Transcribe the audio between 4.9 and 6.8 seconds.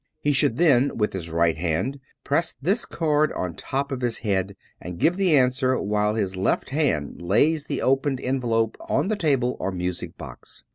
give the answer, while his left